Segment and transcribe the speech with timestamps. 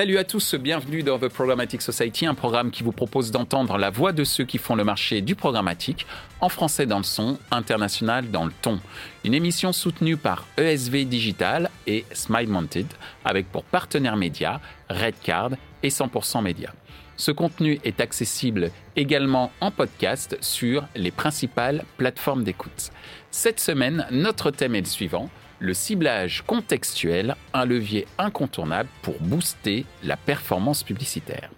[0.00, 3.90] Salut à tous, bienvenue dans The Programmatic Society, un programme qui vous propose d'entendre la
[3.90, 6.06] voix de ceux qui font le marché du programmatique,
[6.40, 8.80] en français dans le son, international dans le ton.
[9.26, 12.86] Une émission soutenue par ESV Digital et Smile Mounted,
[13.26, 15.50] avec pour partenaires médias Redcard
[15.82, 16.72] et 100% Média.
[17.18, 22.90] Ce contenu est accessible également en podcast sur les principales plateformes d'écoute.
[23.30, 25.28] Cette semaine, notre thème est le suivant
[25.60, 31.50] le ciblage contextuel, un levier incontournable pour booster la performance publicitaire.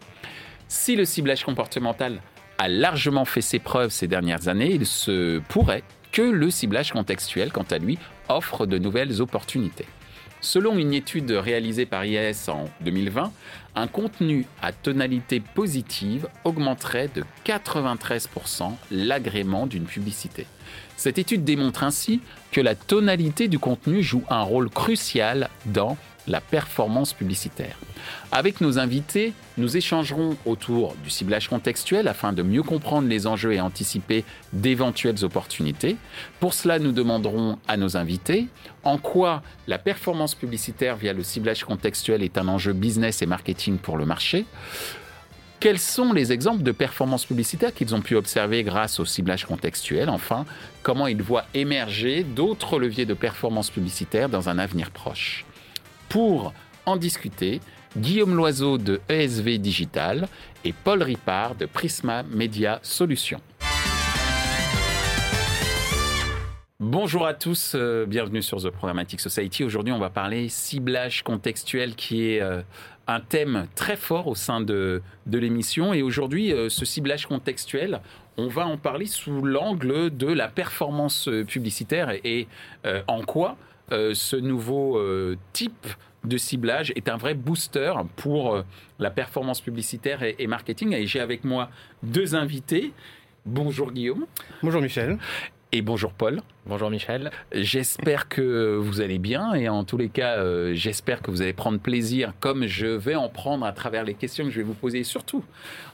[0.68, 2.20] Si le ciblage comportemental
[2.58, 7.52] a largement fait ses preuves ces dernières années, il se pourrait que le ciblage contextuel,
[7.52, 7.98] quant à lui,
[8.28, 9.86] offre de nouvelles opportunités.
[10.44, 13.32] Selon une étude réalisée par IAS en 2020,
[13.76, 20.46] un contenu à tonalité positive augmenterait de 93% l'agrément d'une publicité.
[20.96, 22.20] Cette étude démontre ainsi
[22.50, 27.76] que la tonalité du contenu joue un rôle crucial dans la performance publicitaire.
[28.30, 33.52] Avec nos invités, nous échangerons autour du ciblage contextuel afin de mieux comprendre les enjeux
[33.52, 35.96] et anticiper d'éventuelles opportunités.
[36.40, 38.48] Pour cela, nous demanderons à nos invités
[38.84, 43.78] en quoi la performance publicitaire via le ciblage contextuel est un enjeu business et marketing
[43.78, 44.46] pour le marché.
[45.62, 50.08] Quels sont les exemples de performances publicitaires qu'ils ont pu observer grâce au ciblage contextuel?
[50.08, 50.44] Enfin,
[50.82, 55.44] comment ils voient émerger d'autres leviers de performance publicitaire dans un avenir proche?
[56.12, 56.52] Pour
[56.84, 57.62] en discuter,
[57.96, 60.28] Guillaume Loiseau de ESV Digital
[60.62, 63.40] et Paul Ripard de Prisma Media Solutions.
[66.80, 69.64] Bonjour à tous, euh, bienvenue sur The Programmatic Society.
[69.64, 72.60] Aujourd'hui, on va parler ciblage contextuel qui est euh,
[73.06, 75.94] un thème très fort au sein de, l'émission.
[75.94, 78.02] Et aujourd'hui, euh, ce ciblage contextuel,
[78.36, 82.48] on va en parler sous l'angle de la performance publicitaire et,
[83.06, 83.56] en quoi
[84.14, 85.00] ce nouveau
[85.52, 85.86] type
[86.24, 88.62] de ciblage est un vrai booster pour
[88.98, 90.94] la performance publicitaire et, et marketing.
[90.94, 91.70] Et j'ai avec moi
[92.02, 92.92] deux invités.
[93.44, 94.26] Bonjour Guillaume.
[94.62, 95.18] Bonjour Michel.
[95.74, 96.42] Et bonjour Paul.
[96.66, 97.30] Bonjour Michel.
[97.50, 101.54] J'espère que vous allez bien et en tous les cas, euh, j'espère que vous allez
[101.54, 104.74] prendre plaisir comme je vais en prendre à travers les questions que je vais vous
[104.74, 105.42] poser, surtout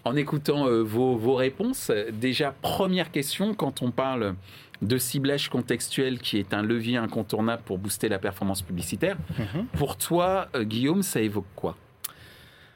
[0.04, 1.92] en écoutant euh, vos, vos, réponses.
[2.12, 4.34] Déjà, première question, quand on parle
[4.82, 9.64] de ciblage contextuel qui est un levier incontournable pour booster la performance publicitaire, -hmm.
[9.76, 11.76] pour toi, euh, Guillaume, ça évoque quoi?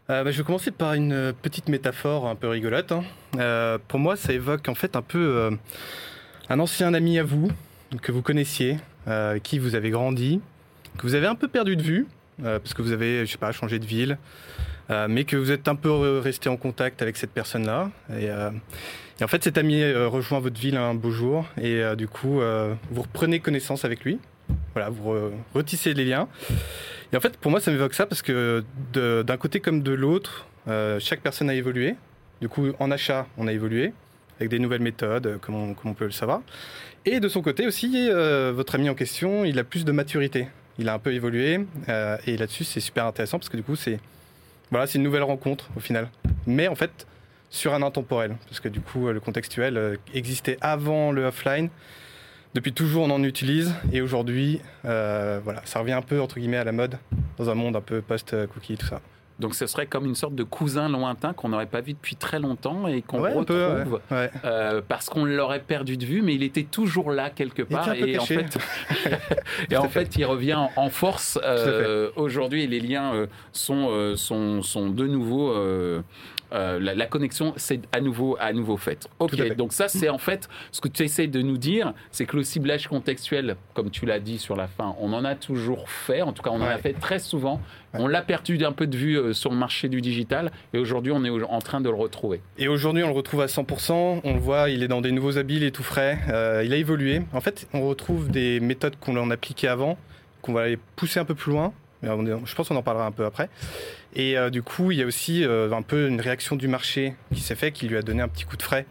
[0.09, 2.93] Bah, je vais commencer par une petite métaphore un peu rigolote.
[2.93, 3.79] Hein.
[3.89, 5.49] pour moi, ça évoque en fait un peu
[6.51, 7.51] un ancien ami à vous,
[8.01, 10.41] que vous connaissiez, euh, qui vous avez grandi,
[10.99, 12.07] que vous avez un peu perdu de vue,
[12.45, 14.19] euh, parce que vous avez, je sais pas, changé de ville,
[14.93, 17.91] euh, mais que vous êtes un peu resté en contact avec cette personne-là.
[18.19, 22.41] Et, et, en fait, cet ami rejoint votre ville un beau jour, et du coup,
[22.91, 24.19] vous reprenez connaissance avec lui.
[24.75, 25.15] Voilà, vous
[25.55, 26.29] retissez les liens.
[27.13, 30.47] Et en fait, pour moi, ça m'évoque ça parce que d'un côté comme de l'autre,
[30.99, 31.95] chaque personne a évolué.
[32.41, 33.93] Du coup, en achat, on a évolué
[34.43, 36.43] avec des nouvelles méthodes, comme on, peut le savoir.
[37.05, 40.49] Et de son côté aussi, euh, votre ami en question, il a plus de maturité.
[40.79, 41.61] Il a un peu évolué.
[41.89, 44.01] Euh, et là-dessus, c'est super intéressant parce que du coup, c'est
[44.73, 46.09] voilà, c'est une nouvelle rencontre au final.
[46.47, 47.07] Mais en fait,
[47.51, 48.37] sur un intemporel.
[48.49, 51.69] Parce que du coup, le contextuel euh, existait avant le offline.
[52.55, 53.75] Depuis toujours, on en utilise.
[53.93, 56.99] Et aujourd'hui, euh, voilà, ça revient un peu, entre guillemets, à la mode
[57.37, 59.01] dans un monde un peu post-cookie, tout ça.
[59.43, 62.39] Donc ce serait comme une sorte de cousin lointain qu'on n'aurait pas vu depuis très
[62.39, 64.31] longtemps et qu'on ouais, retrouve peu, ouais.
[64.45, 67.93] Euh, parce qu'on l'aurait perdu de vue, mais il était toujours là quelque part.
[67.93, 68.57] et en fait,
[69.71, 72.67] et en fait, il revient en force euh, aujourd'hui.
[72.67, 76.03] Les liens euh, sont, sont, sont de nouveau euh,
[76.53, 79.09] la, la, connexion c'est à nouveau à nouveau faite.
[79.19, 82.37] Ok, donc ça c'est en fait ce que tu essaies de nous dire, c'est que
[82.37, 86.23] le ciblage contextuel, comme tu l'as dit sur la fin, on en a toujours fait,
[86.23, 87.61] en tout cas on en a fait très souvent.
[87.95, 88.01] Ouais.
[88.01, 91.13] On l'a perdu d'un peu de vue euh, sur le marché du digital et aujourd'hui
[91.13, 92.41] on est en train de le retrouver.
[92.59, 95.39] Et aujourd'hui on le retrouve à 100%, on le voit, il est dans des nouveaux
[95.39, 97.23] habits, il est tout frais, euh, il a évolué.
[97.33, 99.99] En fait on retrouve des méthodes qu'on en appliquait avant,
[100.41, 101.73] qu'on va aller pousser un peu plus loin
[102.03, 103.49] je pense qu'on en parlera un peu après.
[104.15, 107.15] Et euh, du coup, il y a aussi euh, un peu une réaction du marché
[107.35, 108.87] qui s'est fait, qui lui a donné un petit coup de frais.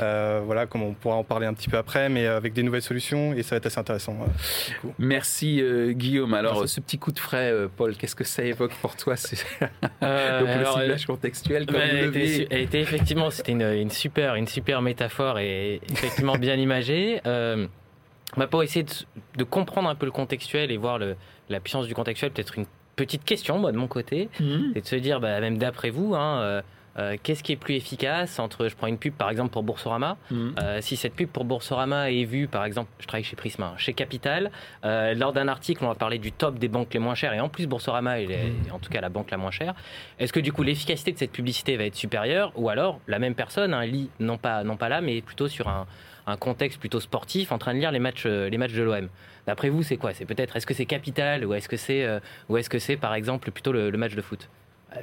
[0.00, 2.82] Euh, voilà, comme on pourra en parler un petit peu après, mais avec des nouvelles
[2.82, 4.16] solutions et ça va être assez intéressant.
[4.22, 6.32] Euh, Merci euh, Guillaume.
[6.34, 6.74] Alors, Merci.
[6.74, 11.06] ce petit coup de frais, Paul, qu'est-ce que ça évoque pour toi Donc, le ciblage
[11.06, 15.38] contextuel comme bah, elle, était, elle était effectivement, c'était une, une, super, une super métaphore
[15.38, 17.20] et effectivement bien imagée.
[18.34, 18.92] Bah, pour essayer de,
[19.36, 21.16] de, comprendre un peu le contextuel et voir le,
[21.50, 22.64] la puissance du contextuel, peut-être une
[22.96, 24.72] petite question, moi, de mon côté, mmh.
[24.74, 26.62] et de se dire, bah, même d'après vous, hein,
[26.98, 30.16] euh, qu'est-ce qui est plus efficace entre, je prends une pub par exemple pour Boursorama,
[30.30, 30.54] Mhm.
[30.60, 33.94] euh, si cette pub pour Boursorama est vue par exemple, je travaille chez Prisma, chez
[33.94, 34.50] Capital,
[34.84, 37.40] euh, lors d'un article on va parler du top des banques les moins chères et
[37.40, 39.74] en plus Boursorama est est en tout cas la banque la moins chère,
[40.18, 43.34] est-ce que du coup l'efficacité de cette publicité va être supérieure ou alors la même
[43.34, 45.86] personne hein, lit non pas, non pas là mais plutôt sur un,
[46.26, 49.08] un contexte plutôt sportif en train de lire les matchs, les matchs de l'OM
[49.44, 50.14] D'après vous, c'est quoi?
[50.14, 52.06] C'est peut-être est-ce que c'est Capital ou est-ce que c'est
[52.48, 54.48] ou est-ce que c'est par exemple plutôt le, le match de foot?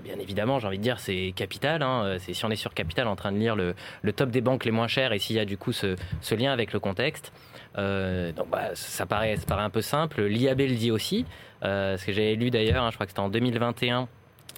[0.04, 1.82] Bien évidemment, j'ai envie de dire c'est Capital.
[1.82, 3.76] hein, euh, c'est si on est sur Capital en train de lire le,
[4.14, 5.96] top des banques les moins chères et s'il y a du coup ce,
[6.36, 7.32] lien avec le contexte.
[7.78, 10.24] Euh, donc bah, ça paraît ça paraît un peu simple.
[10.24, 11.26] L'IAB le dit aussi.
[11.64, 14.08] Euh, ce que j'avais lu d'ailleurs, hein, je crois que c'était en 2021.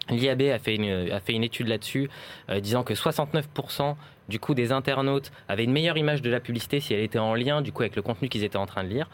[0.09, 2.09] L'IAB a fait une, a fait une étude là-dessus,
[2.49, 3.95] euh, disant que 69%
[4.31, 7.35] du coup des internautes avaient une meilleure image de la publicité si elle était en
[7.35, 9.09] lien du coup avec le contenu qu'ils étaient en train de lire.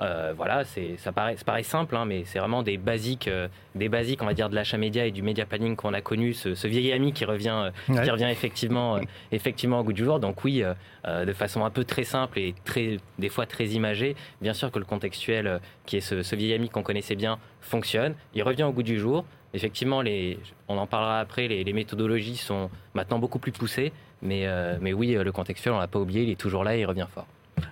[0.00, 3.48] Euh, voilà, c'est ça paraît, ça paraît simple, hein, mais c'est vraiment des basiques, euh,
[3.74, 6.32] des basiques, on va dire, de l'achat média et du média planning qu'on a connu,
[6.32, 8.02] ce, ce vieil ami qui revient, euh, Ouais.
[8.02, 8.98] qui revient effectivement,
[9.32, 10.18] effectivement au goût du jour.
[10.18, 10.64] Donc oui,
[11.06, 14.78] de façon un peu très simple et très, des fois très imagée, bien sûr que
[14.78, 18.14] le contextuel, qui est ce, ce vieil ami qu'on connaissait bien, fonctionne.
[18.34, 19.24] Il revient au goût du jour.
[19.54, 20.38] Effectivement, les,
[20.68, 23.92] on en parlera après, les, les méthodologies sont maintenant beaucoup plus poussées.
[24.22, 26.80] Mais, euh, mais oui, le contextuel, on l'a pas oublié, il est toujours là et
[26.80, 27.26] il revient fort.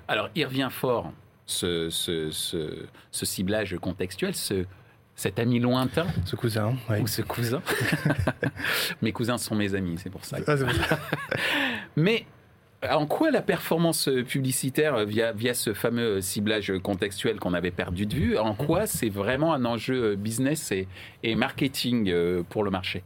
[0.08, 1.12] Alors, il revient fort,
[1.46, 4.64] ce, ce, ce, ce ciblage contextuel, ce,
[5.14, 7.00] cet ami lointain Ce cousin, ouais.
[7.00, 7.62] ou ce cousin.
[9.02, 10.38] mes cousins sont mes amis, c'est pour ça.
[10.46, 10.54] Ah.
[11.96, 12.26] Mais
[12.88, 18.14] en quoi la performance publicitaire via, via ce fameux ciblage contextuel qu'on avait perdu de
[18.14, 20.88] vue, en quoi c'est vraiment un enjeu business et,
[21.22, 23.02] et marketing euh, pour le marché?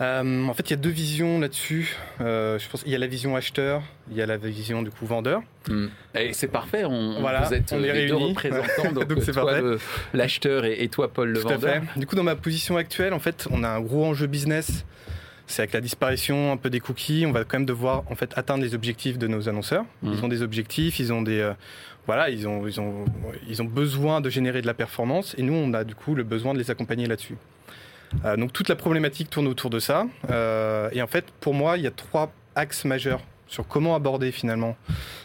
[0.00, 1.96] Euh, en fait, il y a deux visions là-dessus.
[2.20, 4.90] Euh, je pense il y a la vision acheteur, il y a la vision du
[4.90, 5.42] coup vendeur.
[5.68, 5.86] Hmm.
[6.14, 9.60] Et c'est parfait, on, Voilà, vous êtes on les deux représentants, donc, toi
[10.12, 11.82] l'acheteur et, et toi Paul le Tout à vendeur.
[11.94, 12.00] fait.
[12.00, 14.84] Du coup, dans ma position actuelle, en fait, on a un gros enjeu business.
[15.46, 18.32] C'est avec la disparition un peu des cookies, on va quand même devoir en fait
[18.36, 19.84] atteindre les objectifs de nos annonceurs.
[20.02, 20.12] Mhm.
[20.12, 21.52] Ils ont des objectifs, ils ont des euh,
[22.06, 23.04] voilà, ils ont ils ont
[23.46, 26.22] ils ont besoin de générer de la performance et nous on a du coup le
[26.22, 27.36] besoin de les accompagner là-dessus.
[28.24, 30.06] Euh, donc toute la problématique tourne autour de ça.
[30.30, 34.32] Euh, et en fait, pour moi, il y a trois axes majeurs sur comment aborder
[34.32, 34.76] finalement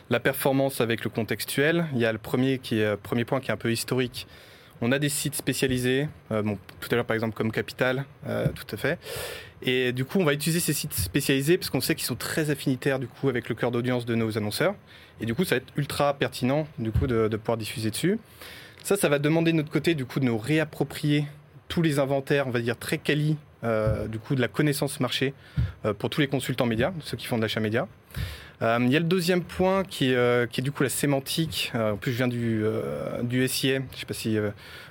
[0.10, 1.86] la performance avec le contextuel.
[1.94, 4.28] Il y a le premier qui est premier point qui est un peu historique.
[4.82, 8.78] On a des sites spécialisés, bon, tout à l'heure par exemple comme Capital, tout à
[8.78, 8.98] fait.
[9.62, 12.50] Et du coup, on va utiliser ces sites spécialisés parce qu'on sait qu'ils sont très
[12.50, 14.76] affinitaires du coup avec le cœur d'audience de nos annonceurs.
[15.22, 18.20] Et du coup, ça va être ultra pertinent du coup de, de pouvoir diffuser dessus.
[18.84, 21.26] Ça, ça va demander de notre côté du coup de nous réapproprier
[21.68, 25.34] tous les inventaires, on va dire très quali, euh, du coup de la connaissance marché
[25.86, 27.88] euh, pour tous les consultants médias, ceux qui font de l'achat média.
[28.62, 30.90] Euh, il y a le deuxième point qui est, euh, qui est du coup la
[30.90, 31.72] sémantique.
[31.76, 32.64] Euh, en plus, je viens du,
[33.24, 33.80] du SIA.
[33.94, 34.38] Je sais pas si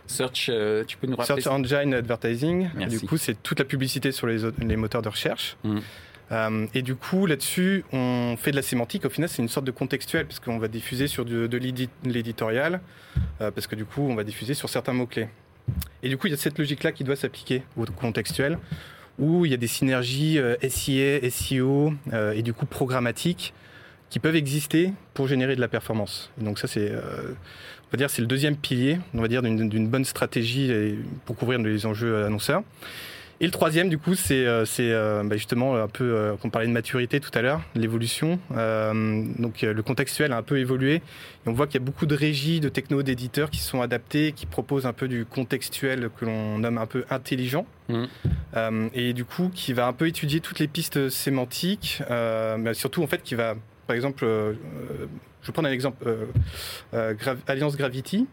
[0.06, 0.50] Search,
[0.87, 2.70] tu peux nous rappeler Search Engine Advertising.
[2.75, 2.99] Merci.
[2.99, 5.56] Du coup, c'est toute la publicité sur les, moteurs de recherche.
[6.31, 9.05] Euh, et du coup, là-dessus, on fait de la sémantique.
[9.05, 11.88] Au final, c'est une sorte de contextuel, parce qu'on va diffuser sur de, de l'édi-
[12.05, 12.81] l'éditorial,
[13.41, 15.29] euh, parce que du coup, on va diffuser sur certains mots-clés.
[16.03, 18.59] Et du coup, il y a cette logique-là qui doit s'appliquer au contextuel,
[19.19, 23.53] où il y a des synergies euh, SIA, SEO euh, et du coup programmatiques
[24.11, 26.31] qui peuvent exister pour générer de la performance.
[26.41, 29.43] Et donc ça, c'est, euh, on va dire, c'est le deuxième pilier, on va dire,
[29.43, 30.73] d'une bonne stratégie
[31.26, 32.62] pour couvrir les enjeux annonceurs.
[33.40, 36.67] Et le troisième, du coup, c'est euh, euh, bah, justement un peu, euh, qu'on parlait
[36.67, 38.40] de maturité tout à l'heure, l'évolution.
[38.56, 40.95] Euh, donc euh, le contextuel a un peu évolué.
[40.97, 41.00] Et
[41.47, 44.47] on voit qu'il y a beaucoup de régies, de technos, d'éditeurs qui sont adaptés, qui
[44.47, 47.64] proposent un peu du contextuel que l'on nomme un peu intelligent.
[48.57, 52.75] Euh, et du coup, qui va un peu étudier toutes les pistes sémantiques, euh, mais
[52.75, 53.54] surtout en fait, qui va,
[53.87, 55.07] par exemple, euh, euh,
[55.42, 56.25] je vais prendre un exemple, euh,
[56.92, 57.14] euh,
[57.47, 58.26] Alliance Gravity.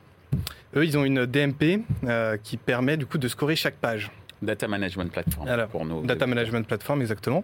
[0.76, 4.12] Eux, ils ont une DMP euh, qui permet du coup de scorer chaque page.
[4.42, 7.44] Data Management Platform Alors, pour nos Data Management Platform, exactement.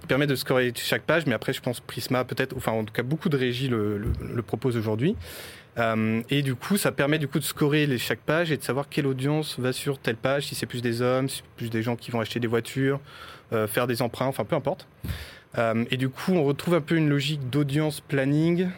[0.00, 2.92] Qui permet de scorer chaque page, mais après, je pense Prisma, peut-être, enfin, en tout
[2.92, 5.16] cas, beaucoup de régies le, le, le proposent aujourd'hui.
[5.78, 8.62] Euh, et du coup, ça permet du coup de scorer les, chaque page et de
[8.62, 11.70] savoir quelle audience va sur telle page, si c'est plus des hommes, si c'est plus
[11.70, 13.00] des gens qui vont acheter des voitures,
[13.52, 14.86] euh, faire des emprunts, enfin, peu importe.
[15.58, 18.68] Euh, et du coup, on retrouve un peu une logique d'audience planning,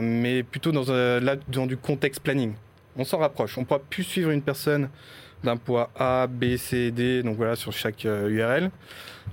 [0.00, 2.54] mais plutôt dans, là, dans du contexte planning.
[2.96, 3.56] On s'en rapproche.
[3.56, 4.90] On ne pourra plus suivre une personne
[5.44, 8.70] d'un poids A, B, C, D, donc voilà, sur chaque euh, URL.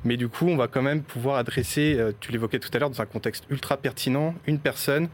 [0.04, 2.90] Mais du coup, on va quand même pouvoir adresser, euh, tu l'évoquais tout à l'heure,
[2.90, 5.10] dans un contexte ultra pertinent, une personne,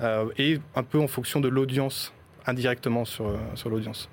[0.00, 2.12] euh, et un peu en fonction de l'audience,
[2.46, 4.08] indirectement sur, euh, sur l'audience.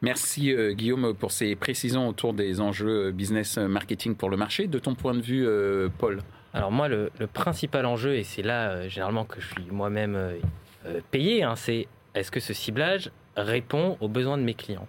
[0.00, 4.36] Merci euh, Guillaume pour ces précisions autour des enjeux euh, business euh, marketing pour le
[4.36, 4.66] marché.
[4.66, 6.18] De ton point de vue, euh, Paul
[6.52, 10.16] Alors moi, le, le principal enjeu, et c'est là euh, généralement que je suis moi-même
[10.16, 10.32] euh,
[10.86, 14.88] euh, payé, hein, c'est est-ce que ce ciblage répond aux besoins de mes clients?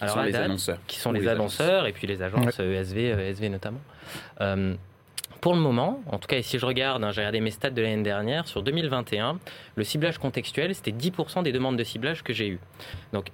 [0.00, 0.78] Alors, sont les date, annonceurs.
[0.86, 3.80] qui sont les, les annonceurs et puis les agences euh, ESV, ESV notamment.
[4.40, 4.74] Euh,
[5.40, 7.82] pour le moment, en tout cas, si je regarde, hein, j'ai regardé mes stats de
[7.82, 9.38] l'année dernière, sur 2021,
[9.74, 12.60] le ciblage contextuel, c'était 10% des demandes de ciblage que j'ai eues.
[13.12, 13.26] Donc,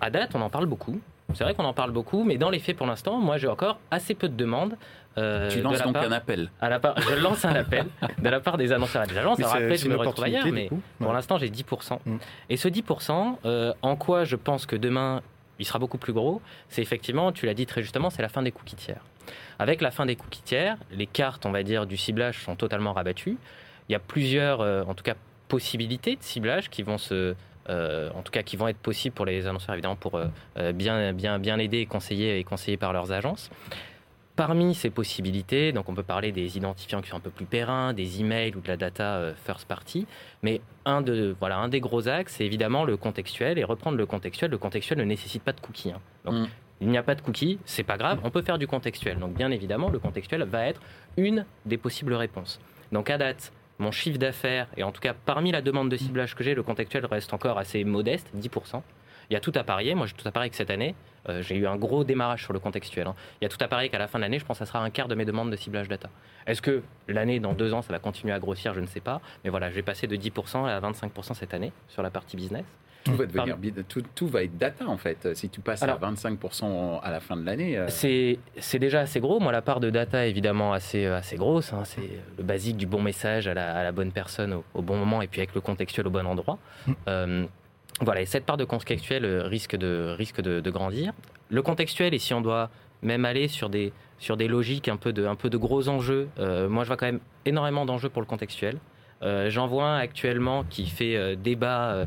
[0.00, 1.00] à date, on en parle beaucoup.
[1.34, 3.78] C'est vrai qu'on en parle beaucoup, mais dans les faits, pour l'instant, moi, j'ai encore
[3.90, 4.76] assez peu de demandes.
[5.18, 6.50] euh, Tu de lances la donc part- un appel.
[6.60, 7.86] à la part, je lance un appel
[8.22, 9.38] de la part des annonceurs et des agences.
[9.40, 11.14] Alors après, je me retrouve ailleurs, mais pour Ouais.
[11.14, 11.98] l'instant, j'ai 10%.
[12.04, 12.16] Mm.
[12.50, 15.22] Et ce 10%, euh, en quoi je pense que demain,
[15.58, 18.42] il sera beaucoup plus gros, c'est effectivement, tu l'as dit très justement, c'est la fin
[18.42, 19.04] des cookies tiers.
[19.58, 22.92] Avec la fin des cookies tiers, les cartes, on va dire, du ciblage sont totalement
[22.92, 23.38] rabattues.
[23.88, 25.14] Il y a plusieurs, euh, en tout cas,
[25.48, 27.34] possibilités de ciblage qui vont se...
[27.68, 31.12] euh, en tout cas, qui vont être possibles pour les annonceurs, évidemment, pour euh, bien,
[31.12, 33.50] bien, bien aider et conseiller, et conseiller par leurs agences.
[34.36, 37.94] Parmi ces possibilités, donc on peut parler des identifiants qui sont un peu plus périns,
[37.94, 40.06] des emails ou de la data euh, first party,
[40.42, 44.04] mais un, de, voilà, un des gros axes, c'est évidemment le contextuel et reprendre le
[44.04, 44.50] contextuel.
[44.50, 45.92] Le contextuel ne nécessite pas de cookies.
[45.92, 46.00] hein.
[46.26, 46.46] Donc, Mm.
[46.82, 49.18] il n'y a pas de cookies, c'est pas grave, on peut faire du contextuel.
[49.18, 50.82] Donc, bien évidemment, le contextuel va être
[51.16, 52.60] une des possibles réponses.
[52.92, 56.34] Donc, à date, mon chiffre d'affaires, et en tout cas parmi la demande de ciblage
[56.34, 58.82] que j'ai, le contextuel reste encore assez modeste, 10%.
[59.30, 59.94] Il y a tout à parier.
[59.94, 60.94] Moi, j'ai tout à parier que cette année,
[61.28, 63.06] euh, j'ai eu un gros démarrage sur le contextuel.
[63.06, 63.14] hein.
[63.40, 64.70] Il y a tout à parier qu'à la fin de l'année, je pense que ça
[64.70, 66.08] sera un quart de mes demandes de ciblage data.
[66.46, 68.74] Est-ce que l'année, dans deux ans, ça va continuer à grossir?
[68.74, 69.20] Je ne sais pas.
[69.44, 72.64] Mais voilà, j'ai passé de 10% à 25% cette année sur la partie business.
[73.04, 75.32] Tout va, devenir, bid- tout, tout va être data en fait.
[75.36, 79.20] Si tu passes Alors- à 25% à la fin de l'année, euh, C'est déjà assez
[79.20, 79.38] gros.
[79.38, 81.72] Moi, la part de data, évidemment, assez, assez grosse.
[81.72, 81.84] hein.
[81.84, 82.00] C'est
[82.36, 85.22] le basique du bon message à la, à la bonne personne au, au bon moment
[85.22, 86.58] et puis avec le contextuel au bon endroit.
[86.88, 86.92] Mm.
[87.06, 87.46] Euh,
[88.00, 91.12] voilà, et cette part de contextuel euh, risque de, risque de, de grandir.
[91.48, 92.70] Le contextuel, et si on doit
[93.02, 96.28] même aller sur des, sur des logiques un peu de, un peu de gros enjeux,
[96.38, 98.78] euh, moi, je vois quand même énormément d'enjeux pour le contextuel.
[99.22, 102.06] Euh, J'en vois un actuellement qui fait euh, débat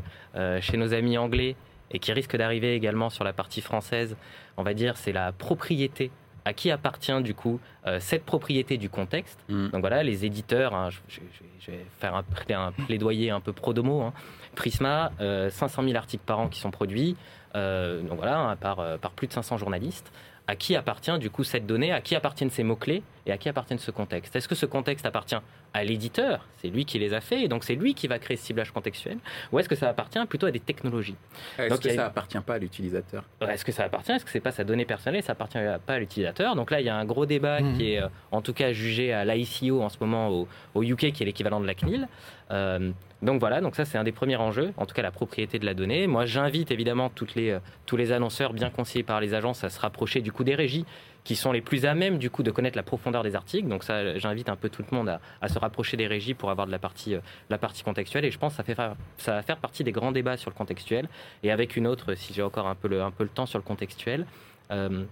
[0.60, 1.56] chez nos amis anglais
[1.90, 4.16] et qui risque d'arriver également sur la partie française.
[4.56, 6.10] On va dire, c'est la propriété.
[6.46, 9.38] À qui appartient du coup euh, cette propriété du contexte?
[9.50, 9.68] Mm.
[9.68, 13.28] donc voilà, les éditeurs, hein, je, je- je- je vais faire un, plai- un plaidoyer
[13.30, 14.00] un peu pro domo.
[14.00, 14.14] hein.
[14.54, 17.16] Prisma, euh, 500 000 articles par an qui sont produits,
[17.56, 20.12] euh, donc voilà, hein, par, euh, par plus de 500 journalistes.
[20.46, 23.48] À qui appartient du coup cette donnée À qui appartiennent ces mots-clés Et à qui
[23.48, 25.36] appartiennent ce contexte Est-ce que ce contexte appartient
[25.74, 26.46] à l'éditeur?
[26.58, 28.70] C'est lui qui les a fait, et donc c'est lui qui va créer ce ciblage
[28.72, 29.18] contextuel
[29.52, 31.16] Ou est-ce que ça appartient plutôt à des technologies?
[31.58, 33.24] Est-ce Donc, que a ça appartient pas à l'utilisateur?
[33.48, 34.12] Est-ce que ça appartient?
[34.12, 36.56] Est-ce que c'est pas sa donnée personnelle Ça appartient pas à l'utilisateur?
[36.56, 37.76] Donc là, il y a un gros débat Mhm.
[37.76, 41.12] qui est, euh, en tout cas, jugé à l'ICO en ce moment au, au UK,
[41.12, 42.08] qui est l'équivalent de la CNIL.
[42.50, 42.90] Euh,
[43.22, 45.66] donc voilà, donc ça c'est un des premiers enjeux, en tout cas la propriété de
[45.66, 46.06] la donnée.
[46.06, 49.68] Moi, j'invite évidemment toutes les, euh, tous les annonceurs bien conseillés par les agences à
[49.68, 50.84] se rapprocher du coup des régies
[51.24, 53.68] qui sont les plus à même du coup de connaître la profondeur des articles.
[53.68, 56.66] Donc ça, j'invite un peu tout le monde à, se rapprocher des régies pour avoir
[56.66, 58.24] de la partie, euh, la partie contextuelle.
[58.24, 61.08] Et je pense que ça, va faire partie des grands débats sur le contextuel.
[61.42, 63.58] Et avec une autre, si j'ai encore un peu le, un peu le temps sur
[63.58, 64.26] le contextuel,
[64.70, 65.04] euh,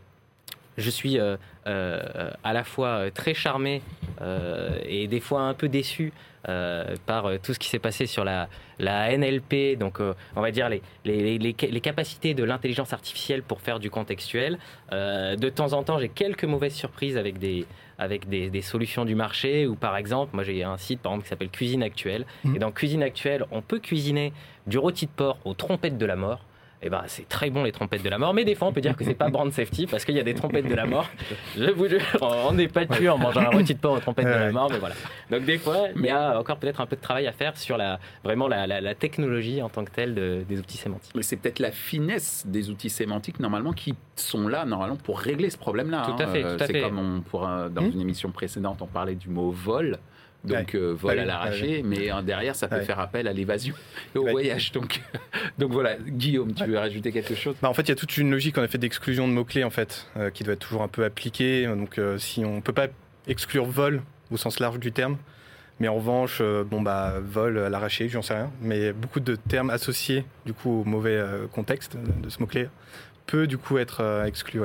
[0.79, 3.83] je suis euh, euh, à la fois euh, très charmé
[4.23, 6.13] euh, et des fois un peu déçu
[7.05, 9.99] par tout ce qui s'est passé sur la, la NLP, donc
[10.35, 14.59] on va dire les, les, les, les capacités de l'intelligence artificielle pour faire du contextuel.
[14.91, 17.67] De temps en temps, j'ai quelques mauvaises surprises avec des,
[17.99, 21.25] avec des, des solutions du marché, ou par exemple, moi j'ai un site par exemple
[21.25, 22.57] qui s'appelle Cuisine Actuelle, Mhm.
[22.57, 24.33] et dans Cuisine Actuelle, on peut cuisiner
[24.67, 26.41] du rôti de porc aux trompettes de la mort.
[26.81, 28.81] Et ben, c'est très bon les trompettes de la mort, mais des fois on peut
[28.81, 31.09] dire que c'est pas brand safety parce qu'il y a des trompettes de la mort.
[31.57, 34.27] Je vous jure, on n'est pas tué en mangeant un rôti de porc aux trompettes
[34.27, 34.95] de la mort, mais voilà.
[35.29, 37.77] Donc des fois, il y a encore peut-être un peu de travail à faire sur
[37.77, 41.15] la vraiment la, la- la technologie en tant que telle de- des outils sémantiques.
[41.17, 45.51] Mais c'est peut-être la finesse des outils sémantiques normalement qui sont là normalement pour régler
[45.51, 46.03] ce problème-là.
[46.07, 46.33] Tout à hein.
[46.33, 46.83] fait, Euh, tout à c'est fait.
[46.83, 47.91] comme on pourra dans Hmm.
[47.93, 49.99] une émission précédente on parlait du mot vol.
[50.45, 52.85] Donc euh, vol Ah à oui, l'arraché, mais euh, derrière ça peut Ouais.
[52.85, 53.75] faire appel à l'évasion
[54.15, 54.31] et au Ouais.
[54.33, 54.71] voyage.
[54.73, 55.01] Donc,
[55.59, 57.57] donc voilà, Guillaume, tu veux rajouter quelque chose?
[57.61, 59.71] Bah, en fait, il y a toute une logique en effet d'exclusion de mots-clés en
[59.71, 61.67] fait, euh, qui doit être toujours un peu appliquée.
[61.67, 62.87] Donc, euh, si on peut pas
[63.27, 65.17] exclure vol au sens large du terme,
[65.81, 68.51] mais en revanche, euh, bon bah vol à l'arraché, j'en sais rien.
[68.63, 72.69] Mais beaucoup de termes associés du coup au mauvais euh, contexte de, ce mot-clé
[73.27, 74.61] peut du coup être euh, exclu.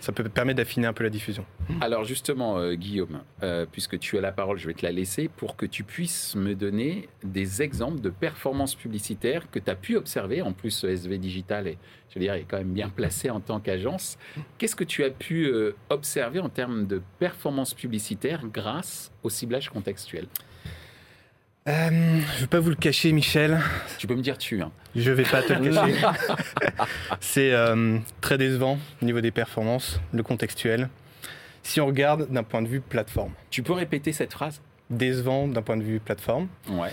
[0.00, 1.44] Ça peut permettre d'affiner un peu la diffusion.
[1.80, 5.28] Alors justement, euh, Guillaume, euh, puisque tu as la parole, je vais te la laisser
[5.28, 9.96] pour que tu puisses me donner des exemples de performances publicitaires que tu as pu
[9.96, 10.42] observer.
[10.42, 11.78] En plus, SV Digital est,
[12.10, 14.18] je veux dire, est quand même bien placé en tant qu'agence.
[14.58, 19.70] Qu'est-ce que tu as pu euh, observer en termes de performances publicitaires grâce au ciblage
[19.70, 20.26] contextuel?
[21.66, 23.58] Euh, je vais pas vous le cacher, Michel.
[23.96, 24.60] Tu peux me dire tu.
[24.60, 24.70] Hein.
[24.94, 25.94] Je vais pas te le cacher.
[27.20, 30.90] C'est euh, très décevant au niveau des performances, le contextuel.
[31.62, 34.60] Si on regarde d'un point de vue plateforme, Tu peux répéter cette phrase?
[34.90, 36.90] Décevant d'un point de vue plateforme, Ouais.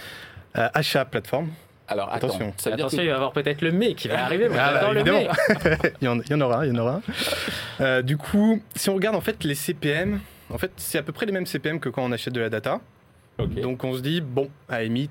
[0.58, 1.50] Euh, achat plateforme,
[1.90, 2.54] Alors attends, Attention.
[2.58, 4.48] ça veut dire Attention, que- il va y avoir peut-être le mai qui va arriver.
[4.48, 5.28] Moi, Ah, bah, le mai.
[6.02, 7.02] il y en aura, il y en aura.
[7.82, 11.12] Euh, du coup, si on regarde en fait les CPM, en fait, c'est à peu
[11.12, 12.80] près les mêmes CPM que quand on achète de la data.
[13.48, 15.10] Donc on se dit, bon, à Emit,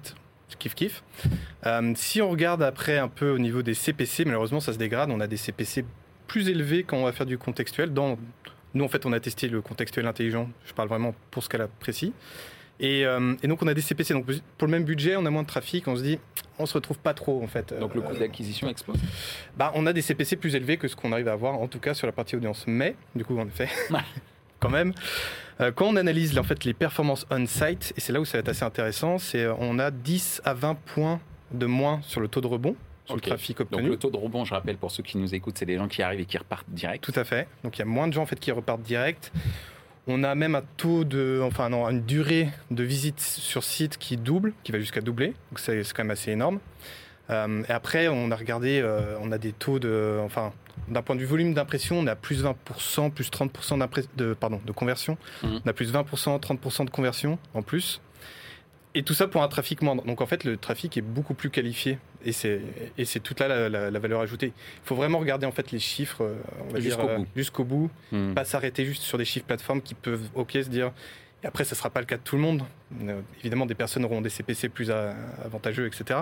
[0.59, 1.03] kiff kiff.
[1.67, 5.11] Euh, si on regarde après un peu au niveau des CPC, malheureusement ça se dégrade,
[5.11, 5.85] on a des CPC
[6.27, 7.93] plus élevés quand on va faire du contextuel.
[7.93, 8.19] Dans...
[8.75, 11.69] Nous en fait on a testé le contextuel intelligent, je parle vraiment pour ce cas-là
[11.81, 12.13] précis.
[12.83, 14.25] Et, euh, et donc on a des CPC, donc
[14.57, 16.19] pour le même budget on a moins de trafic, on se dit,
[16.59, 17.75] on se retrouve pas trop en fait.
[17.79, 18.97] Donc le Euh, coût d'acquisition explose.
[19.57, 21.79] bah, on a des CPC plus élevés que ce qu'on arrive à avoir, en tout
[21.81, 22.65] cas sur la partie audience.
[22.67, 23.69] Mais, du coup, en effet,
[24.61, 24.93] quand même,
[25.61, 28.41] euh, quand on analyse en fait, les performances on-site, et c'est là où ça va
[28.41, 31.21] être assez intéressant, c'est euh, on a 10 à 20 points
[31.53, 32.77] de moins sur le taux de rebond,
[33.07, 33.89] sur le trafic Donc obtenu.
[33.89, 36.03] le taux de rebond, je rappelle pour ceux qui nous écoutent, c'est les gens qui
[36.03, 37.03] arrivent et qui repartent direct.
[37.03, 37.49] Tout à fait.
[37.65, 39.33] Donc il y a moins de gens en fait qui repartent direct.
[40.07, 44.17] On a même un taux de, enfin non, une durée de visite sur site qui
[44.17, 45.35] double, qui va jusqu'à doubler.
[45.51, 46.59] Donc c'est quand même assez énorme.
[47.31, 50.53] Euh, et après, on a regardé, euh, on a des taux de, enfin,
[50.89, 54.61] d'un point de vue volume d'impression, on a plus 20%, plus 30% d'impré- de, pardon,
[54.65, 55.17] de conversion.
[55.43, 55.61] Mhm.
[55.65, 58.01] On a plus 20%, 30% de conversion en plus.
[58.97, 60.03] Et tout ça pour un trafic moindre.
[60.05, 61.99] Donc en fait, le trafic est beaucoup plus qualifié.
[62.25, 62.61] Et c'est
[62.99, 64.49] et c'est toute là la, la- la valeur ajoutée.
[64.49, 67.27] Il faut vraiment regarder en fait les chiffres, euh, Jusqu'au bout.
[67.37, 68.35] jusqu'au bout Hmm.
[68.35, 70.91] pas s'arrêter juste sur des chiffres plateformes qui peuvent, ok, se dire.
[71.43, 72.63] Et après, ça ne sera pas le cas de tout le monde.
[73.03, 76.21] Euh, évidemment, des personnes auront des CPC plus avantageux, etc.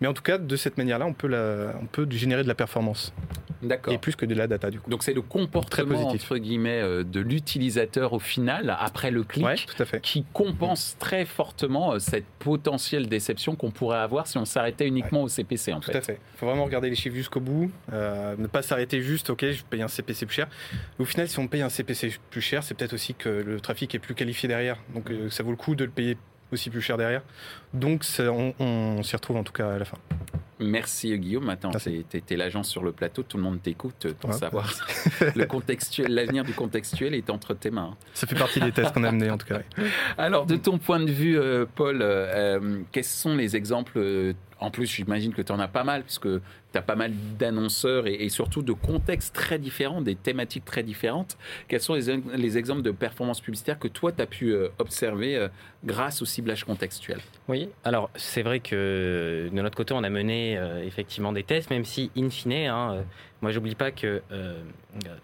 [0.00, 2.54] Mais en tout cas, de cette manière-là, on peut, la- on peut générer de la
[2.54, 3.12] performance.
[3.62, 3.94] D'accord.
[3.94, 4.90] Et plus que de la data, du coup.
[4.90, 6.24] Donc c'est le comportement positif.
[6.32, 10.00] entre guillemets euh, de l'utilisateur au final après le clic Ouais, tout à fait.
[10.00, 15.22] qui compense très fortement euh, cette potentielle déception qu'on pourrait avoir si on s'arrêtait uniquement
[15.22, 15.98] au CPC en Tout fait.
[15.98, 16.18] à fait.
[16.34, 17.70] Il faut vraiment regarder les chiffres jusqu'au bout.
[17.92, 20.48] euh, ne pas s'arrêter juste, ok, je paye un CPC plus cher.
[20.98, 23.94] Au final, si on paye un CPC plus cher, c'est peut-être aussi que le trafic
[23.94, 24.48] est plus qualifié
[24.94, 26.16] Donc euh, ça vaut le coup de le payer
[26.52, 27.22] aussi plus cher derrière.
[27.74, 29.98] Donc ça- on, on s'y retrouve en tout cas à la fin.
[30.60, 31.44] Merci Guillaume.
[31.46, 34.36] Maintenant, tu es, l'agent sur le plateau, tout le monde t'écoute pour Ouais.
[34.36, 34.72] savoir.
[35.34, 37.96] le contextuel, l'avenir du contextuel est entre tes mains.
[38.14, 39.60] Ça fait partie des tests qu'on a menés en tout cas.
[40.18, 44.70] Alors, de ton point de vue, euh, Paul, euh, euh, quels sont les exemples En
[44.70, 48.14] plus, j'imagine que tu en as pas mal, puisque tu as pas mal d'annonceurs et,
[48.14, 51.36] et surtout de contextes très différents, des thématiques très différentes.
[51.66, 55.48] Quels sont les, les exemples de performances publicitaires que toi, tu as pu observer euh,
[55.84, 57.18] grâce au ciblage contextuel?
[57.48, 61.70] Oui, alors c'est vrai que de notre côté, on a mené euh, effectivement des tests,
[61.70, 63.02] même si, in fine, hein, euh,
[63.40, 64.62] moi j'oublie pas que euh,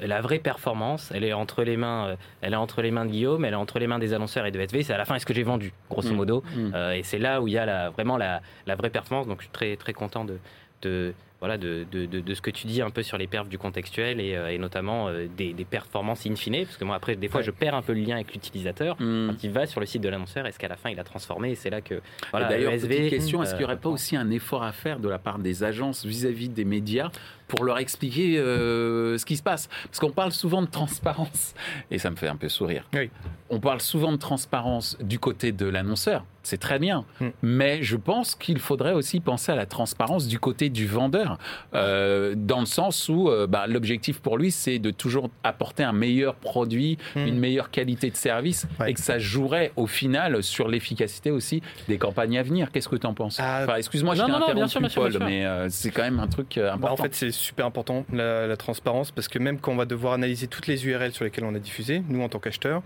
[0.00, 3.10] la vraie performance, elle est entre les mains, euh, elle est entre les mains de
[3.10, 4.82] Guillaume, elle est entre les mains des annonceurs et de SV.
[4.82, 6.16] C'est à la fin est-ce que j'ai vendu, grosso Mm.
[6.16, 6.42] modo.
[6.54, 6.74] Mm.
[6.94, 9.26] Et c'est là où il y a la, vraiment la, la vraie performance.
[9.26, 10.38] Donc je suis très très content de,
[10.82, 13.48] de voilà de, de, de, de ce que tu dis un peu sur les perfs
[13.48, 16.96] du contextuel et, euh, et notamment euh, des, des performances in fine, parce que moi
[16.96, 17.44] après des fois Ouais.
[17.46, 18.96] je perds un peu le lien avec l'utilisateur.
[18.98, 19.28] Hmm.
[19.28, 21.50] Quand il va sur le site de l'annonceur, est-ce qu'à la fin il a transformé
[21.52, 22.00] Et c'est là que
[22.32, 24.98] voilà, D'ailleurs, petite question, est-ce qu'il n'y aurait euh, pas aussi un effort à faire
[24.98, 27.10] de la part des agences vis-à-vis des médias
[27.48, 31.54] pour leur expliquer euh, ce qui se passe Parce qu'on parle souvent de transparence,
[31.90, 32.84] et ça me fait un peu sourire.
[32.94, 33.10] Oui.
[33.50, 37.28] On parle souvent de transparence du côté de l'annonceur, c'est très bien, Hmm.
[37.42, 41.38] mais je pense qu'il faudrait aussi penser à la transparence du côté du vendeur,
[41.74, 45.92] euh, dans le sens où euh, bah, l'objectif pour lui, c'est de toujours apporter un
[45.92, 47.26] meilleur produit, Hmm.
[47.26, 48.90] une meilleure qualité de service, Ouais.
[48.90, 52.70] et que ça jouerait au final sur l'efficacité aussi des campagnes à venir.
[52.70, 53.38] Qu'est-ce que tu en penses?
[53.40, 55.26] Ah, Enfin, Excuse-moi, je t'ai bien interrompu, sûr, bien sûr, Paul, bien sûr.
[55.26, 56.94] mais c'est quand même un truc Bah, important.
[56.94, 60.12] en fait, c'est super important la, la transparence parce que même quand on va devoir
[60.14, 62.82] analyser toutes les URL sur lesquelles on a diffusé, nous en tant qu'acheteurs,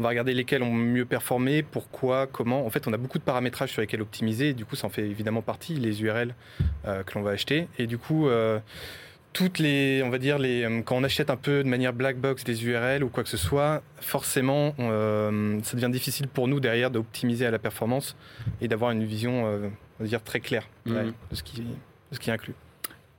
[0.00, 2.64] on va regarder lesquelles ont mieux performé, pourquoi, comment.
[2.66, 4.90] En fait, on a beaucoup de paramétrages sur lesquels optimiser et du coup, ça en
[4.90, 6.34] fait évidemment partie les URL
[6.86, 7.68] euh, que l'on va acheter.
[7.78, 8.58] Et du coup, euh,
[9.34, 12.16] toutes les, on va dire, les, euh, quand on achète un peu de manière black
[12.16, 16.58] box des URL ou quoi que ce soit, forcément, euh, ça devient difficile pour nous
[16.58, 18.16] derrière d'optimiser à la performance
[18.60, 19.70] et d'avoir une vision, on
[20.02, 21.12] va dire, très claire Mhm.
[21.30, 21.66] de, ce qui, de
[22.12, 22.54] ce qui est inclus.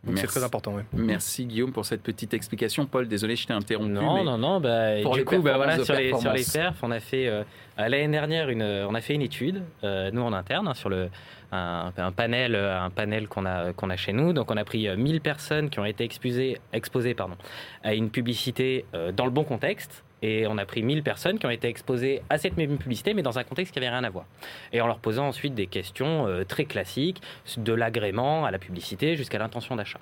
[0.06, 0.28] C'est Merci.
[0.28, 0.74] très important.
[0.74, 0.84] Ouais.
[0.92, 2.86] Merci Guillaume pour cette petite explication.
[2.86, 3.92] Paul, désolé, je t'ai interrompu.
[3.92, 4.60] Non, mais non, non.
[4.60, 7.28] Bah, pour du les coup, bah, voilà, sur, les, sur les perfs, on a fait
[7.28, 7.44] euh,
[7.78, 11.10] l'année dernière une, on a fait une étude, euh, nous en interne, hein, sur le,
[11.54, 14.34] un, un panel, euh, un panel qu'on a, qu'on a chez nous.
[14.34, 17.36] Donc, on a pris euh, 1000 personnes qui ont été exposées, exposées pardon,
[17.84, 20.04] à une publicité euh, dans le bon contexte.
[20.24, 23.22] Et on a pris 1000 personnes qui ont été exposées à cette même publicité, mais
[23.22, 24.26] dans un contexte qui n'avait rien à voir.
[24.72, 27.22] Et en leur posant ensuite des questions euh, très classiques,
[27.58, 30.00] de l'agrément à la publicité jusqu'à l'intention d'achat.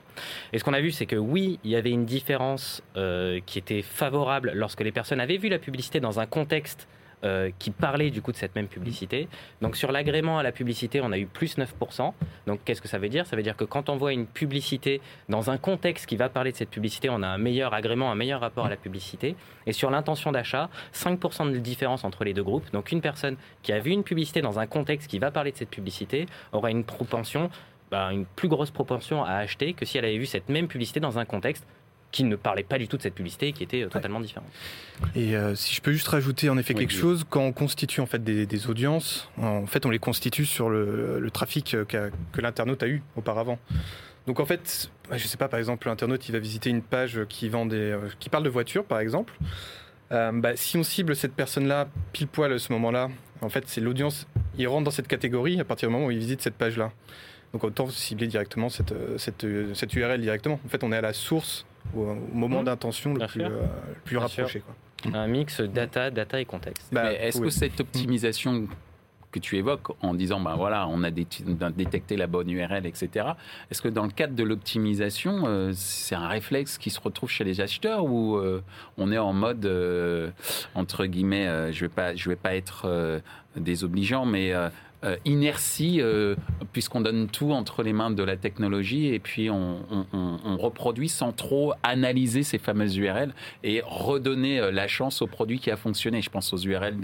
[0.53, 3.57] Et ce qu'on a vu, c'est que oui, il y avait une différence euh, qui
[3.57, 6.87] était favorable lorsque les personnes avaient vu la publicité dans un contexte
[7.23, 9.27] euh, qui parlait du coup de cette même publicité.
[9.61, 12.13] Donc sur l'agrément à la publicité, on a eu plus 9%.
[12.47, 13.25] Donc qu'est-ce que ça veut dire?
[13.27, 16.51] Ça veut dire que quand on voit une publicité dans un contexte qui va parler
[16.51, 19.35] de cette publicité, on a un meilleur agrément, un meilleur rapport à la publicité.
[19.67, 22.71] Et sur l'intention d'achat, 5% de différence entre les deux groupes.
[22.71, 25.57] Donc une personne qui a vu une publicité dans un contexte qui va parler de
[25.57, 27.49] cette publicité aura une propension
[27.91, 31.01] bah, une plus grosse propension à acheter que si elle avait vu cette même publicité
[31.01, 31.67] dans un contexte
[32.11, 34.45] qui ne parlait pas du tout de cette publicité et qui était euh, totalement différent.
[35.15, 38.05] Et euh, si je peux juste rajouter en effet quelque chose, quand on constitue en
[38.05, 42.87] fait des, audiences, en fait on les constitue sur le, trafic euh, que l'internaute a
[42.87, 43.57] eu auparavant.
[44.27, 47.49] Donc en fait, je sais pas, par exemple, l'internaute il va visiter une page qui
[47.49, 49.33] vend des, qui parle de voitures par exemple.
[50.11, 53.09] bah, si on cible cette personne-là pile poil à ce moment-là,
[53.41, 56.19] en fait c'est l'audience, il rentre dans cette catégorie à partir du moment où il
[56.19, 56.91] visite cette page-là.
[57.53, 60.59] Donc autant cibler directement cette, cette, cette URL directement.
[60.65, 62.65] En fait, on est à la source au, moment mmh.
[62.65, 63.65] d'intention le, plus, euh,
[64.05, 64.61] plus rapproché.
[64.61, 65.19] Quoi.
[65.19, 66.87] Un mix data, data et contexte.
[66.91, 68.67] Bah, est-ce que cette optimisation
[69.31, 73.27] que tu évoques en disant ben voilà on a détecté la bonne URL etc
[73.69, 77.45] est-ce que dans le cadre de l'optimisation euh, c'est un réflexe qui se retrouve chez
[77.45, 78.61] les acheteurs ou euh,
[78.97, 79.65] on est en mode
[80.75, 83.21] entre guillemets je vais pas je vais pas être
[83.55, 84.53] désobligeant mais
[85.03, 86.35] euh, inertie, euh,
[86.73, 89.79] puisqu'on donne tout entre les mains de la technologie et puis on,
[90.59, 93.33] reproduit sans trop analyser ces fameuses URL
[93.63, 96.21] et redonner euh, la chance au produit qui a fonctionné.
[96.21, 96.97] Je pense aux URL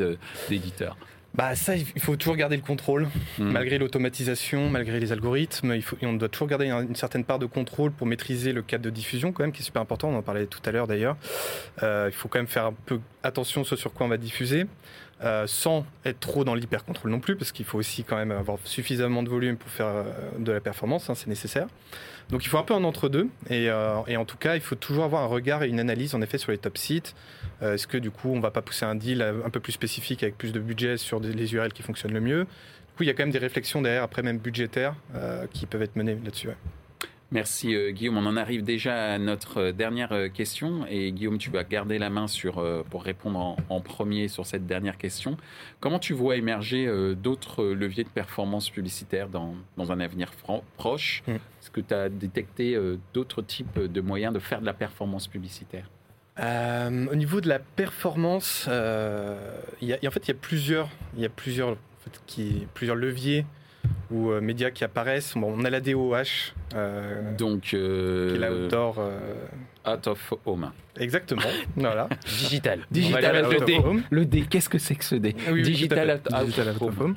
[0.48, 0.96] d'éditeurs.
[1.34, 3.08] Bah ça, il faut toujours garder le contrôle,
[3.38, 3.44] mmh.
[3.44, 5.74] malgré l'automatisation, malgré les algorithmes.
[5.74, 8.84] Il faut, on doit toujours garder une, certaine part de contrôle pour maîtriser le cadre
[8.84, 10.10] de diffusion, quand même, qui est super important.
[10.10, 11.18] On en parlait tout à l'heure d'ailleurs.
[11.82, 14.66] il faut quand même faire un peu attention ce sur quoi on va diffuser.
[15.24, 18.60] Euh, sans être trop dans l'hyper-contrôle non plus, parce qu'il faut aussi quand même avoir
[18.66, 20.04] suffisamment de volume pour faire euh,
[20.38, 21.66] de la performance, hein, c'est nécessaire.
[22.30, 25.06] Donc il faut un peu un entre-deux, euh, et, en tout cas, il faut toujours
[25.06, 27.16] avoir un regard et une analyse en effet sur les top sites.
[27.64, 30.38] Est-ce que du coup, on va pas pousser un deal un peu plus spécifique avec
[30.38, 32.44] plus de budget sur les URL qui fonctionnent le mieux?
[32.44, 34.94] Du coup, il y a quand même des réflexions derrière, après même budgétaires,
[35.52, 36.50] qui peuvent être menées là-dessus.
[37.32, 38.18] Merci euh, Guillaume.
[38.18, 41.98] On en arrive déjà à notre euh, dernière euh, question et Guillaume, tu vas garder
[41.98, 45.38] la main sur, pour répondre en, premier sur cette dernière question.
[45.80, 50.32] Comment tu vois émerger d'autres leviers de performance publicitaire dans, dans un avenir
[50.78, 51.24] proche?
[51.28, 51.32] Mm.
[51.32, 52.78] Est-ce que tu as détecté
[53.14, 55.90] d'autres types de moyens de faire de la performance publicitaire?
[56.38, 61.30] Au niveau de la performance, y a, en fait, il y a plusieurs, y a
[61.30, 61.78] plusieurs,
[62.26, 63.46] qui, plusieurs leviers
[64.12, 65.36] ou euh, médias qui apparaissent.
[65.36, 66.54] on a la DOH.
[66.76, 69.00] Euh, Donc, euh, qui est l'outdoor.
[69.88, 70.72] out of home.
[71.00, 71.42] Exactement.
[71.76, 72.10] voilà.
[72.26, 72.80] Digital.
[72.92, 74.04] Digital out of home.
[74.10, 75.34] Le D, qu'est-ce que c'est que ce D?
[75.64, 77.16] Digital, out, of home.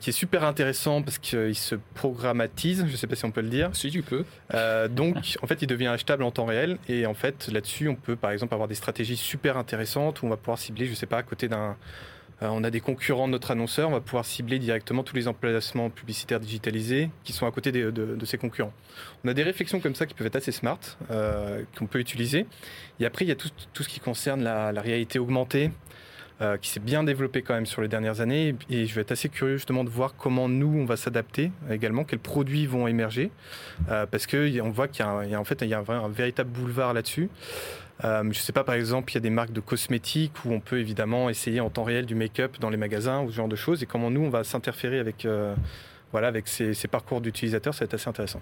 [0.00, 3.42] qui est super intéressant parce qu'il se programmatise, je ne sais pas si on peut
[3.42, 3.70] le dire.
[3.72, 4.24] Si tu peux.
[4.88, 6.78] donc, en fait, il devient achetable en temps réel.
[6.88, 10.30] Et en fait, là-dessus, on peut par exemple avoir des stratégies super intéressantes où on
[10.30, 11.76] va pouvoir cibler, je ne sais pas, à côté d'un
[12.48, 15.90] on a des concurrents de notre annonceur, on va pouvoir cibler directement tous les emplacements
[15.90, 18.72] publicitaires digitalisés qui sont à côté de, de, ces concurrents.
[19.24, 20.78] On a des réflexions comme ça qui peuvent être assez smart,
[21.10, 22.46] euh, qu'on peut utiliser.
[22.98, 23.50] Et après, il y a tout,
[23.82, 25.70] ce qui concerne la, réalité augmentée,
[26.40, 28.54] euh, qui s'est bien développé quand même sur les dernières années.
[28.70, 32.04] Et je vais être assez curieux justement de voir comment nous, on va s'adapter également,
[32.04, 33.30] quels produits vont émerger.
[33.86, 37.28] parce qu'on voit qu'il y, a, en fait, il y a un véritable boulevard là-dessus.
[38.04, 40.52] Euh, je ne sais pas, par exemple, il y a des marques de cosmétiques où
[40.52, 43.48] on peut évidemment essayer en temps réel du make-up dans les magasins ou ce genre
[43.48, 43.82] de choses.
[43.82, 45.54] Et comment nous, on va s'interférer avec, euh,
[46.12, 48.40] voilà, avec ces, parcours d'utilisateurs, ça va être assez intéressant.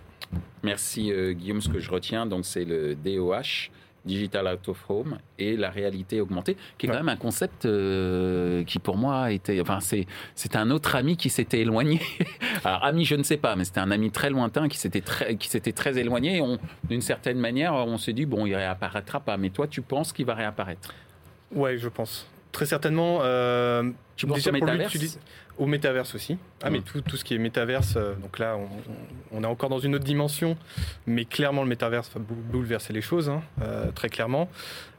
[0.63, 1.61] Merci euh, Guillaume.
[1.61, 3.71] Ce que je retiens, donc c'est le DOH.
[4.09, 8.65] Digital Out of Home et la réalité augmentée, qui est quand même un concept euh,
[8.65, 12.01] qui pour moi était, enfin c'est c'est un autre ami qui s'était éloigné.
[12.65, 15.37] Alors ami, je ne sais pas, mais c'était un ami très lointain qui s'était très
[15.37, 16.39] qui s'était très éloigné.
[16.39, 19.37] Et d'une certaine manière, on s'est dit bon, il réapparaîtra pas.
[19.37, 20.93] Mais toi, tu penses qu'il va réapparaître?
[21.53, 22.27] Ouais, je pense.
[22.53, 23.21] Très certainement.
[23.23, 25.19] Euh, tu penses au métaverse?
[25.59, 26.39] Au métaverse aussi.
[26.63, 28.57] Ah, mais tout, tout ce qui est métaverse, euh, donc là,
[29.31, 30.57] on, est encore dans une autre dimension,
[31.07, 34.49] mais clairement, le métaverse va bouleverser les choses, hein, euh, très clairement.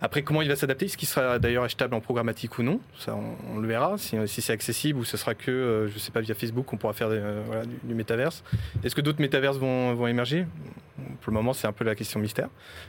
[0.01, 0.85] Après, comment il va s'adapter?
[0.85, 2.79] Est-ce qu'il sera d'ailleurs achetable en programmatique ou non?
[2.97, 3.17] Ça,
[3.53, 3.97] on, le verra.
[3.97, 6.77] Si, si c'est accessible ou ce sera que, je ne sais pas, via Facebook, on
[6.77, 7.09] pourra faire
[7.45, 8.43] voilà, du, du, métaverse.
[8.83, 10.45] Est-ce que d'autres métaverses vont, vont émerger?
[11.21, 12.47] Pour le moment, c'est un peu la question mystère.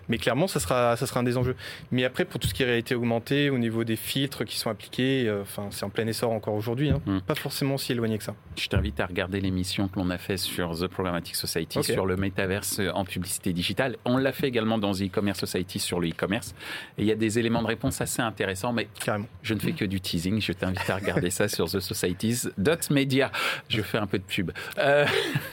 [0.08, 1.56] Mais clairement, ça sera, ça sera un des enjeux.
[1.90, 4.70] Mais après, pour tout ce qui est réalité augmentée, au niveau des filtres qui sont
[4.70, 7.00] appliqués, enfin, c'est en plein essor encore aujourd'hui, hein.
[7.06, 7.20] mm.
[7.20, 8.34] pas forcément si éloigné que ça.
[8.60, 12.16] Je t'invite à regarder l'émission que l'on a fait sur The Programmatic Society, sur le
[12.16, 13.96] métaverse en publicité digitale.
[14.04, 16.54] On l'a fait également dans The E-Commerce Society sur le e-commerce.
[16.98, 19.26] Et il y a des éléments de réponse assez intéressants, mais Carrément.
[19.42, 20.42] je ne fais que du teasing.
[20.42, 22.48] Je t'invite à regarder ça sur The Societies.
[22.90, 23.32] Media.
[23.70, 24.50] Je fais un peu de pub.
[24.76, 25.06] Euh,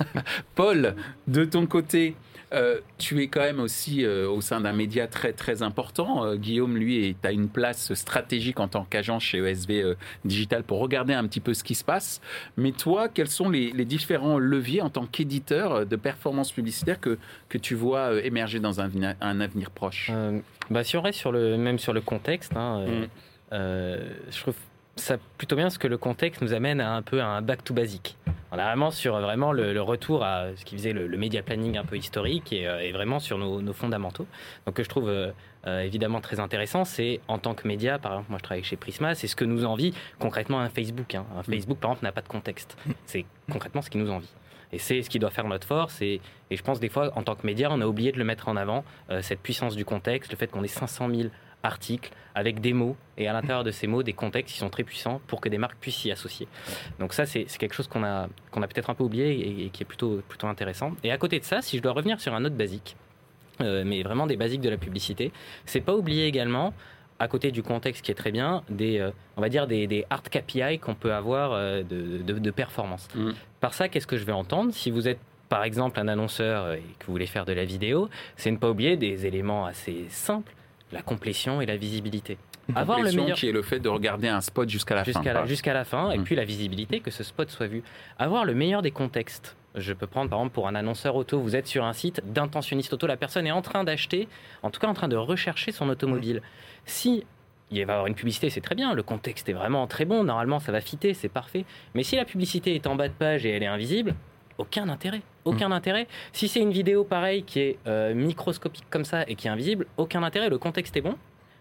[0.55, 0.93] Paul,
[1.27, 2.15] de ton côté,
[2.53, 6.23] euh, tu es quand même aussi euh, au sein d'un média très très important.
[6.23, 11.13] Euh, Guillaume, lui, a une place stratégique en tant qu'agent chez ESV Digital pour regarder
[11.13, 12.21] un petit peu ce qui se passe.
[12.55, 17.17] Mais toi, quels sont les, différents leviers en tant qu'éditeur de performance publicitaire que,
[17.49, 18.89] que tu vois émerger dans un,
[19.21, 20.11] un avenir proche?
[20.69, 23.07] Bah, Si on reste sur le, même sur le contexte, hein, mm.
[23.51, 24.55] je trouve
[24.97, 27.63] ça plutôt bien parce que le contexte nous amène à un peu à un back
[27.63, 28.17] to basic.
[28.51, 31.77] On est vraiment sur vraiment le, retour à ce qui faisait le, le média planning
[31.77, 34.25] un peu historique et, vraiment sur nos, fondamentaux.
[34.65, 35.11] Donc que je trouve
[35.65, 39.15] évidemment très intéressant, c'est en tant que média, par exemple moi je travaille chez Prisma,
[39.15, 41.13] c'est ce que nous envie concrètement un Facebook.
[41.13, 41.25] Hein.
[41.37, 41.43] Un.
[41.43, 42.77] Facebook par exemple n'a pas de contexte.
[43.05, 44.31] C'est concrètement ce qui nous envie.
[44.71, 46.01] Et c'est ce qui doit faire notre force.
[46.01, 48.47] Et, je pense des fois, en tant que média, on a oublié de le mettre
[48.47, 51.29] en avant, euh, cette puissance du contexte, le fait qu'on ait 500 000
[51.67, 54.83] articles avec des mots et à l'intérieur de ces mots des contextes qui sont très
[54.83, 56.47] puissants pour que des marques puissent s'y associer.
[56.99, 59.83] Donc ça c'est quelque chose qu'on a, qu'on a peut-être un peu oublié et, qui
[59.83, 60.91] est plutôt, plutôt intéressant.
[61.03, 62.95] Et à côté de ça, si je dois revenir sur un autre basique,
[63.61, 65.31] euh, mais vraiment des basiques de la publicité,
[65.65, 66.73] c'est pas oublier également
[67.19, 70.05] à côté du contexte qui est très bien, des, euh, on va dire des, des
[70.11, 73.07] hard KPI qu'on peut avoir euh, de, de, performance.
[73.15, 73.31] Mm.
[73.59, 74.71] Par ça, qu'est-ce que je vais entendre?
[74.71, 78.09] Si vous êtes par exemple un annonceur et que vous voulez faire de la vidéo,
[78.35, 80.53] c'est ne pas oublier des éléments assez simples,
[80.91, 82.37] la complétion et la visibilité.
[82.75, 83.37] Avoir le meilleur...
[83.37, 85.45] qui est le fait de regarder un spot jusqu'à la fin.
[85.45, 86.23] Jusqu'à la fin, et mm.
[86.23, 87.83] puis la visibilité, que ce spot soit vu.
[88.19, 89.55] Avoir le meilleur des contextes.
[89.75, 92.93] Je peux prendre par exemple pour un annonceur auto, vous êtes sur un site d'intentionniste
[92.93, 94.27] auto, la personne est en train d'acheter,
[94.63, 96.41] en tout cas en train de rechercher son automobile.
[96.85, 97.23] Si
[97.69, 100.23] il va y avoir une publicité, c'est très bien, le contexte est vraiment très bon,
[100.23, 101.65] normalement ça va fitter, c'est parfait.
[101.93, 104.15] Mais si la publicité est en bas de page et elle est invisible,
[104.57, 105.21] aucun intérêt.
[105.47, 105.73] Aucun mm.
[105.73, 106.07] intérêt.
[106.33, 109.85] Si c'est une vidéo pareille qui est euh, microscopique comme ça et qui est invisible,
[109.97, 110.49] aucun intérêt.
[110.49, 111.15] Le contexte est bon.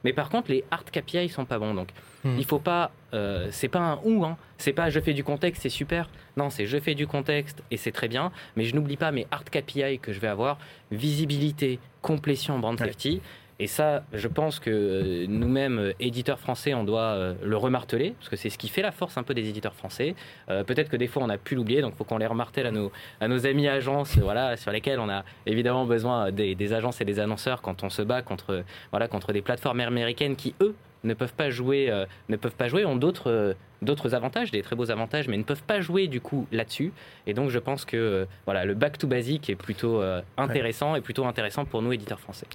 [0.05, 1.75] Mais par contre, les hard KPI sont pas bons.
[1.75, 1.89] Donc,
[2.25, 2.37] mm.
[2.39, 2.93] il faut pas.
[3.15, 4.25] Euh, c'est pas un ou.
[4.25, 4.37] Hein.
[4.59, 6.09] C'est pas je fais du contexte, c'est super.
[6.37, 8.31] Non, c'est je fais du contexte et c'est très bien.
[8.57, 10.59] Mais je n'oublie pas mes hard KPI que je vais avoir
[10.91, 13.21] visibilité, complétion, brand safety.
[13.59, 18.15] Et ça, je pense que euh, nous-mêmes, euh, éditeurs français, on doit euh, le remarteler,
[18.19, 20.15] parce que c'est ce qui fait la force un peu des éditeurs français.
[20.47, 22.71] Peut-être que des fois, on a pu l'oublier, donc il faut qu'on les remartèle à
[22.71, 27.01] nos, à nos amis agences, voilà, sur lesquelles on a évidemment besoin des, des, agences
[27.01, 30.75] et des annonceurs quand on se bat contre, voilà, contre des plateformes américaines qui, eux,
[31.05, 31.93] ne peuvent pas jouer,
[32.29, 35.63] ne peuvent pas jouer, ont d'autres d'autres avantages, des très beaux avantages, mais ne peuvent
[35.63, 36.93] pas jouer du coup là-dessus.
[37.27, 40.03] Et donc je pense que voilà, le back to basic est plutôt
[40.37, 42.47] intéressant et plutôt intéressant pour nous éditeurs français.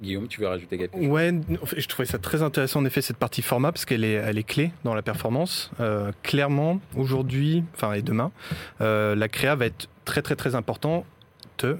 [0.00, 1.06] Guillaume, tu veux rajouter quelque chose?
[1.06, 1.34] Ouais,
[1.76, 4.44] je trouvais ça très intéressant en effet cette partie format parce qu'elle est, elle est
[4.44, 5.70] clé dans la performance.
[5.78, 8.32] Euh, clairement, aujourd'hui, enfin et demain,
[8.80, 11.04] euh, la créa va être très très très important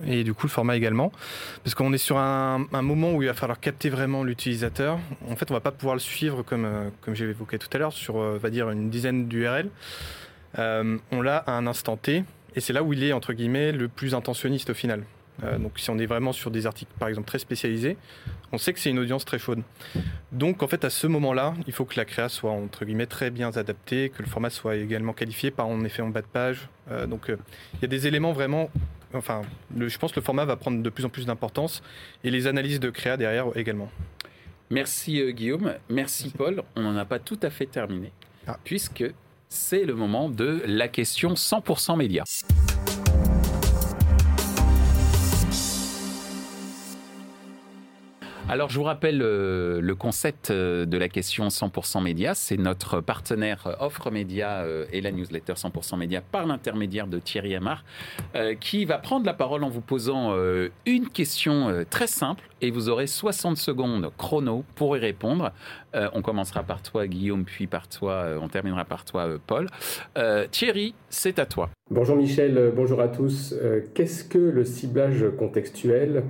[0.06, 1.10] et du coup le format également
[1.64, 4.98] parce qu'on est sur un, moment où il va falloir capter vraiment l'utilisateur.
[5.26, 7.78] En fait, on va pas pouvoir le suivre comme euh, comme j'ai évoqué tout à
[7.78, 9.70] l'heure sur va dire une dizaine d'URL.
[10.58, 13.88] on l'a à un instant T et c'est là où il est entre guillemets le
[13.88, 15.04] plus intentionniste au final.
[15.44, 17.96] Euh, donc si on est vraiment sur des articles par exemple très spécialisés,
[18.52, 19.62] on sait que c'est une audience très chaude.
[20.32, 23.30] Donc en fait à ce moment-là, il faut que la créa soit entre guillemets très
[23.30, 26.68] bien adaptée, que le format soit également qualifié, par en effet en bas de page.
[26.90, 27.36] Euh, donc euh,
[27.74, 28.70] il y a des éléments vraiment,
[29.14, 29.42] enfin
[29.78, 31.82] je pense que le format va prendre de plus en plus d'importance
[32.24, 33.90] et les analyses de créa derrière également.
[34.70, 36.62] Merci Guillaume, merci Paul.
[36.76, 38.12] On n'en a pas tout à fait terminé,
[38.46, 38.56] ah.
[38.62, 39.04] puisque
[39.48, 42.22] c'est le moment de la question 100% média.
[48.52, 52.34] Alors, je vous rappelle euh, le concept euh, de la question 100% média.
[52.34, 57.54] C'est notre partenaire euh, Offre Média et la newsletter 100% média par l'intermédiaire de Thierry
[57.54, 57.84] Amar,
[58.58, 60.34] qui va prendre la parole en vous posant
[60.86, 65.52] une question très simple et vous aurez 60 secondes chrono pour y répondre.
[65.94, 69.66] on commencera par toi, Guillaume, puis par toi, on terminera par toi, Paul.
[70.50, 71.70] Thierry, c'est à toi.
[71.90, 73.54] Bonjour Michel, bonjour à tous.
[73.94, 76.24] Qu'est-ce que le ciblage contextuel?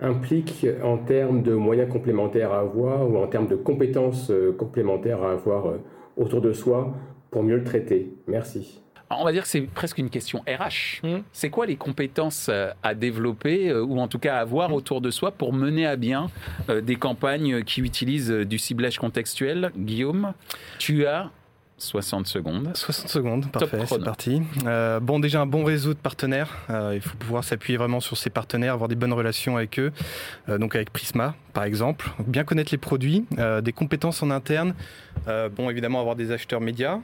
[0.00, 5.22] Implique en termes de moyens complémentaires à avoir ou en termes de compétences euh, complémentaires
[5.22, 5.78] à avoir euh,
[6.16, 6.94] autour de soi
[7.30, 8.82] pour mieux le traiter Merci.
[9.08, 11.06] On va dire que c'est presque une question RH.
[11.06, 11.20] Hmm.
[11.32, 15.10] C'est quoi les compétences euh, à développer ou en tout cas à avoir autour de
[15.10, 16.26] soi pour mener à bien
[16.68, 19.70] des campagnes qui utilisent du ciblage contextuel?
[19.76, 20.32] Guillaume,
[20.78, 21.30] tu as
[21.78, 22.70] 60 secondes.
[22.74, 24.42] 60 secondes, parfait, c'est parti.
[24.64, 26.56] Euh, bon, déjà un bon réseau de partenaires.
[26.70, 29.92] Euh, il faut pouvoir s'appuyer vraiment sur ces partenaires, avoir des bonnes relations avec eux.
[30.48, 32.10] Euh, donc avec Prisma, par exemple.
[32.26, 33.26] Bien connaître les produits,
[33.62, 34.74] des compétences en interne.
[35.26, 36.98] bon, évidemment, avoir des acheteurs médias.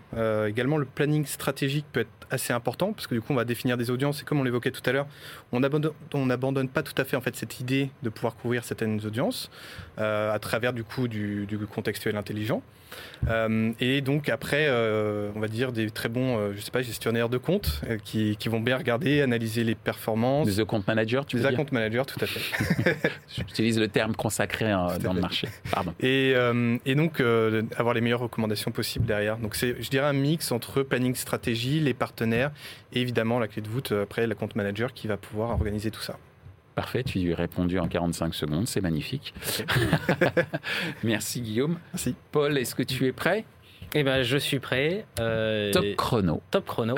[0.46, 3.76] également, le planning stratégique peut être assez important parce que du coup, on va définir
[3.76, 4.22] des audiences.
[4.22, 5.06] Et comme on l'évoquait tout à l'heure,
[5.52, 9.50] on n'abandonne pas tout à fait en fait cette idée de pouvoir couvrir certaines audiences
[9.98, 12.62] à travers du coup du, du contextuel intelligent.
[13.28, 16.82] Euh, et donc après, euh, on va dire des très bons, euh, je sais pas,
[16.82, 20.46] gestionnaires de comptes qui, qui, vont bien regarder, analyser les performances.
[20.46, 22.96] Des account managers, tu veux Des account managers, tout à fait.
[23.36, 25.48] J'utilise le terme consacré hein, dans le marché.
[25.70, 25.94] Pardon.
[26.00, 26.34] Et,
[26.84, 27.20] et donc
[27.76, 29.36] avoir les meilleures recommandations possibles derrière.
[29.38, 33.62] Donc c'est, je dirais, un mix entre planning stratégie, les partenaires et évidemment la clé
[33.62, 36.18] de voûte après la compte manager qui va pouvoir organiser tout ça.
[36.74, 39.34] Parfait, tu lui as répondu en 45 secondes, c'est magnifique.
[41.02, 41.78] Merci Guillaume.
[41.92, 42.14] Merci.
[42.30, 43.44] Paul, est-ce que tu es prêt?
[43.94, 45.04] Eh ben, je suis prêt.
[45.20, 46.42] Euh, top chrono.
[46.50, 46.94] Top chrono.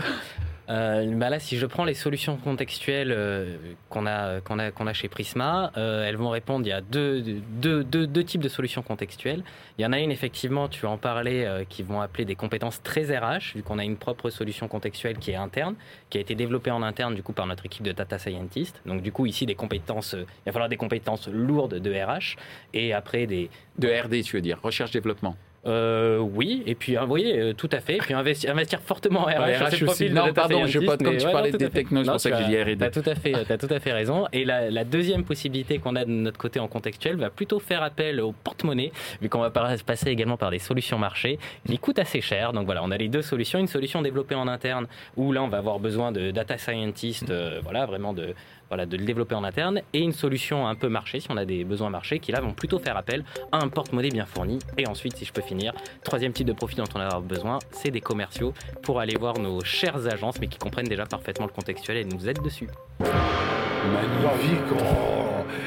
[0.71, 3.57] Euh, bah là, si je prends les solutions contextuelles euh,
[3.91, 6.67] qu'on a, qu'on a, qu'on a chez Prisma, euh, elles vont répondre.
[6.67, 9.43] Il y a deux, deux, deux, types de solutions contextuelles.
[9.79, 13.17] Il y en a une, effectivement, tu en parlais, qui vont appeler des compétences très
[13.17, 15.75] RH, vu qu'on a une propre solution contextuelle qui est interne,
[16.11, 18.81] qui a été développée en interne, du coup, par notre équipe de data scientist.
[18.87, 22.37] Donc, du coup, ici, des compétences, il va falloir des compétences lourdes de RH
[22.73, 23.51] et après des.
[23.79, 25.37] De RD, tu veux dire, recherche-développement.
[25.67, 27.97] Euh, oui, et puis vous voyez, euh, tout à fait.
[27.97, 29.81] Et puis investir, investir fortement en RH.
[29.81, 30.11] RH aussi.
[30.11, 32.63] Non, pardon, je pas comme tu parlais des technos, c'est pour ça que j'ai dit
[32.63, 32.77] R&D.
[32.77, 34.27] T'as tout à fait, as tout à fait raison.
[34.33, 37.83] Et la, la, deuxième possibilité qu'on a de notre côté en contextuel va plutôt faire
[37.83, 42.21] appel au porte-monnaie, vu qu'on va passer également par des solutions marché qui coûtent assez
[42.21, 42.53] cher.
[42.53, 43.59] Donc voilà, on a les deux solutions.
[43.59, 47.61] Une solution développée en interne, où là on va avoir besoin de data scientists, euh,
[47.63, 48.35] voilà, vraiment de
[48.69, 51.45] voilà, de le développer en interne, et une solution un peu marché, si on a
[51.45, 54.59] des besoins marché, qui là vont plutôt faire appel à un porte-monnaie bien fourni.
[54.79, 55.54] Et ensuite, si je peux finir,
[56.03, 59.63] troisième type de profil dont on a besoin, c'est des commerciaux pour aller voir nos
[59.65, 62.69] chères agences, mais qui comprennent déjà parfaitement le contextuel et nous aident dessus.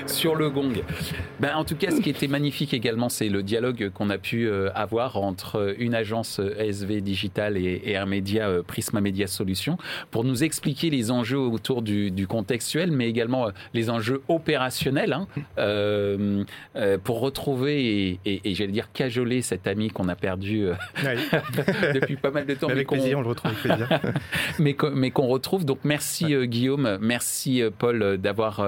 [0.06, 0.74] Sur le gong.
[1.40, 4.48] Ben, en tout cas, ce qui était magnifique également, c'est le dialogue qu'on a pu
[4.48, 9.78] euh, avoir entre une agence ESV Digital et, un média euh, Prisma Media Solutions
[10.12, 15.28] pour nous expliquer les enjeux autour du, contextuel, mais également euh, les enjeux opérationnels hein,
[17.04, 20.68] pour retrouver et, j'allais dire cajoler cet ami qu'on a perdu
[21.94, 22.70] depuis pas mal de temps.
[22.70, 23.88] Avec mais plaisir, on le retrouve plaisir.
[24.60, 25.66] mais qu'on retrouve.
[25.66, 28.66] Donc merci Guillaume, merci Paul d'avoir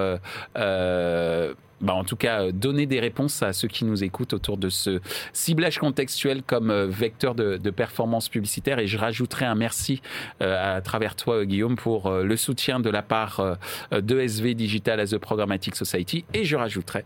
[1.00, 4.58] euh, euh, bah, en tout cas donné des réponses à ceux qui nous écoutent autour
[4.58, 5.00] de ce
[5.32, 8.78] ciblage contextuel comme euh, vecteur de, performance publicitaire.
[8.78, 10.02] Et je rajouterai un merci
[10.40, 13.56] à travers toi, Guillaume, pour le soutien de la part
[13.92, 16.24] de SV Digital as a Programmatic Society.
[16.34, 17.04] Et je rajouterai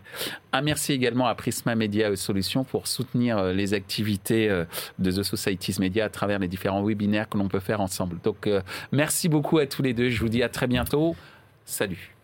[0.52, 4.48] un merci également à Prisma Media Solutions pour soutenir les activités
[4.98, 8.16] de The Society's Media à travers les différents webinaires que l'on peut faire ensemble.
[8.24, 8.48] Donc,
[8.90, 10.08] merci beaucoup à tous les deux.
[10.08, 11.14] Je vous dis à très bientôt.
[11.66, 12.14] Salut.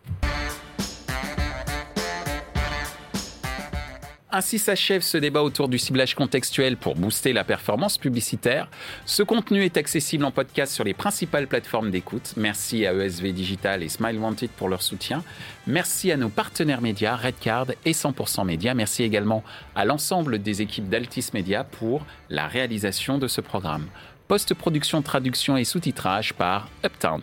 [4.33, 8.69] Ainsi s'achève ce débat autour du ciblage contextuel pour booster la performance publicitaire.
[9.05, 12.33] Ce contenu est accessible en podcast sur les principales plateformes d'écoute.
[12.37, 15.21] Merci à ESV Digital et Smile Wanted pour leur soutien.
[15.67, 18.73] Merci à nos partenaires médias Redcard et 100% Média.
[18.73, 19.43] Merci également
[19.75, 23.87] à l'ensemble des équipes d'Altis Media pour la réalisation de ce programme.
[24.29, 27.21] Post-production, traduction et sous-titrage par Uptown.